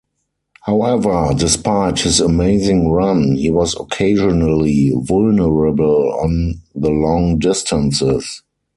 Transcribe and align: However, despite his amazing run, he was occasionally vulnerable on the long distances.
However, 0.61 1.31
despite 1.37 1.99
his 1.99 2.19
amazing 2.19 2.89
run, 2.89 3.35
he 3.35 3.51
was 3.51 3.75
occasionally 3.79 4.91
vulnerable 4.97 6.17
on 6.23 6.59
the 6.73 6.89
long 6.89 7.37
distances. 7.37 8.41